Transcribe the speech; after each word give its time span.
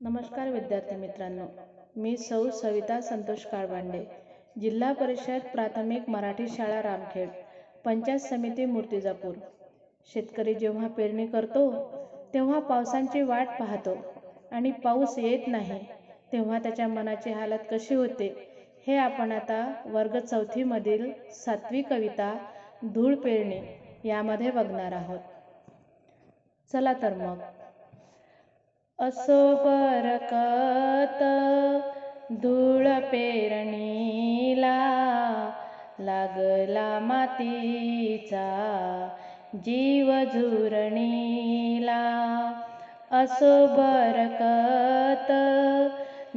नमस्कार 0.00 0.48
विद्यार्थी 0.48 0.96
मित्रांनो. 0.96 1.46
मी 1.96 2.16
सौ 2.16 2.48
सविता 2.50 3.00
संतोष 3.00 3.44
काळबांडे 3.44 4.02
जिल्हा 4.56 4.90
परिषद 4.92 5.42
प्राथमिक 5.52 6.08
मराठी 6.08 6.46
शाळा 6.48 6.80
रामखेड 6.82 7.28
पंचायत 7.84 8.18
समिती 8.20 8.64
मूर्तिजापूर. 8.64 9.34
शेतकरी 10.06 10.54
जेव्हा 10.54 10.86
पेरणी 10.88 11.26
करतो 11.26 11.64
तेव्हा 12.34 12.58
पावसांची 12.60 13.22
वाट 13.22 13.58
पाहतो 13.58 13.96
आणि 14.52 14.70
पाऊस 14.84 15.18
येत 15.18 15.46
नाही 15.46 15.80
तेव्हा 16.32 16.58
त्याच्या 16.58 16.88
मनाची 16.88 17.30
हालत 17.30 17.66
कशी 17.70 17.94
होते 17.94 18.32
हे 18.86 18.96
आपण 18.98 19.32
आता 19.32 19.64
वर्ग 19.86 20.18
चौथीमधील 20.20 21.10
सातवी 21.34 21.82
कविता 21.82 22.36
धूळ 22.84 23.14
पेरणी 23.14 23.60
यामध्ये 24.04 24.50
बघणार 24.50 24.92
आहोत. 24.92 25.18
चला 26.70 26.92
तर 27.02 27.14
मग. 27.14 27.38
असो 28.98 29.40
बरकत 29.64 31.22
धूळ 32.42 32.86
पेरणीला 33.12 34.78
लागला 35.98 36.98
मातीचा 37.02 38.46
जीव 39.64 40.12
झुरणीला. 40.24 42.02
असो 43.10 43.54
बरकत 43.76 45.30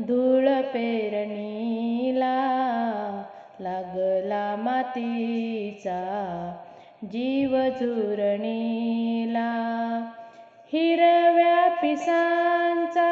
धूळ 0.07 0.49
पेरणीला 0.73 2.35
लागला 3.59 4.55
मातीचा 4.59 5.99
जीव 7.11 7.57
झुरणीला. 7.69 9.49
हिर 10.73 10.99
पिसांचा 11.81 13.11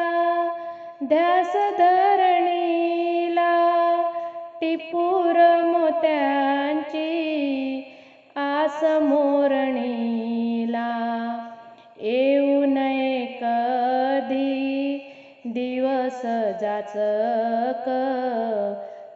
ध्यास 1.04 1.56
धरणीला 1.78 3.52
टिपूर 4.62 5.38
मोत्यांची 5.66 7.08
आस 8.36 8.84
मोरणीला. 8.84 10.88
येऊ 12.02 12.66
नये 12.66 13.26
कधी 13.42 14.98
दिवस 15.46 16.22
जाचक 16.62 17.90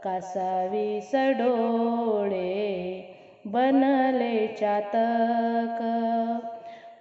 कासावी 0.04 1.02
सडोळे 1.02 2.42
बनले 3.46 4.48
चातक. 4.48 5.84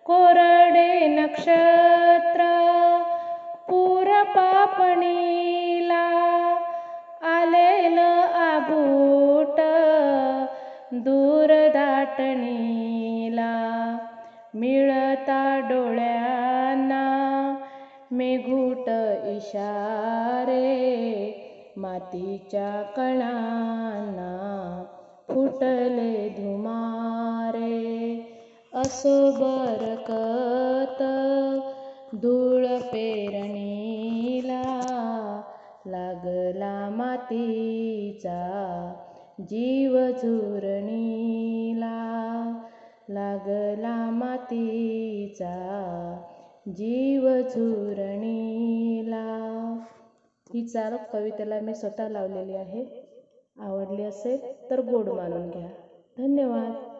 कोरडे 0.07 1.09
नक्ष 1.09 1.49
पापणीला 4.73 6.05
आलेल 7.31 7.99
आबूट 7.99 9.61
दूर 11.05 11.51
दाटणीला 11.75 13.53
मिळता 14.55 15.43
डोळ्यांना 15.69 17.05
मेघूट 18.11 18.89
इशारे 19.29 20.63
मातीच्या 21.77 22.71
कणांना 22.97 24.33
फुटले 25.29 26.29
धुमारे 26.39 27.81
असो 28.75 29.21
बरकत 29.33 30.52
लागला 35.87 36.89
मातीचा 36.91 38.37
जीव 39.41 40.11
झुरणीला 40.11 41.97
लागला 43.09 44.11
मातीचा 44.11 45.55
जीव 46.69 47.41
झुरणीला 47.41 49.25
ही 50.55 50.67
चाल 50.69 50.97
कवितेला 51.13 51.61
मी 51.61 51.75
स्वतः 51.75 52.09
लावलेली 52.09 52.55
आहे. 52.55 52.85
आवडली 53.57 54.03
असेल 54.03 54.71
तर 54.71 54.81
गोड 54.81 55.09
मानून 55.09 55.51
घ्या. 55.51 55.69
धन्यवाद. 56.19 56.92